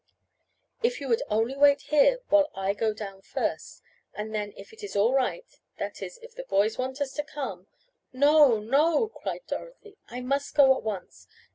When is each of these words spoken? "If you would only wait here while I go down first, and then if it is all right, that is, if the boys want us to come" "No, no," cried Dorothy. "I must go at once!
"If 0.81 0.99
you 0.99 1.07
would 1.09 1.21
only 1.29 1.55
wait 1.55 1.79
here 1.81 2.21
while 2.29 2.49
I 2.55 2.73
go 2.73 2.91
down 2.91 3.21
first, 3.21 3.83
and 4.15 4.33
then 4.33 4.51
if 4.57 4.73
it 4.73 4.83
is 4.83 4.95
all 4.95 5.13
right, 5.13 5.45
that 5.77 6.01
is, 6.01 6.17
if 6.23 6.33
the 6.33 6.43
boys 6.43 6.75
want 6.79 6.99
us 7.01 7.13
to 7.13 7.23
come" 7.23 7.67
"No, 8.25 8.57
no," 8.59 9.09
cried 9.09 9.45
Dorothy. 9.45 9.99
"I 10.09 10.21
must 10.21 10.55
go 10.55 10.75
at 10.75 10.81
once! 10.81 11.27